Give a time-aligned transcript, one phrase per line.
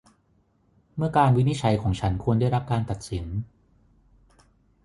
[0.95, 3.25] เมื่อการวินิจฉัยของฉันควรได้รับการตัดสิน